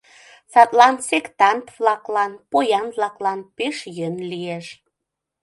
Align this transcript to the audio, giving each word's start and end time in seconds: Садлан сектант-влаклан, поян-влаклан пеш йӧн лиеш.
Садлан 0.51 0.95
сектант-влаклан, 1.09 2.31
поян-влаклан 2.51 3.39
пеш 3.57 3.77
йӧн 3.97 4.15
лиеш. 4.31 4.65